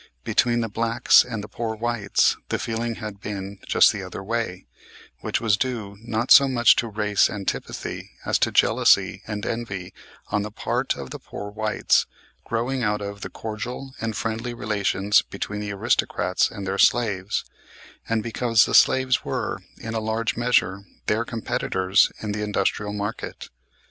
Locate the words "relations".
14.55-15.21